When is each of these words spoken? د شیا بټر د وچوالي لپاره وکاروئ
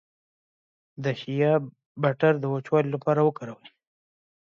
د 1.03 1.05
شیا 1.21 1.51
بټر 2.03 2.33
د 2.39 2.45
وچوالي 2.53 2.89
لپاره 2.95 3.21
وکاروئ 3.27 3.67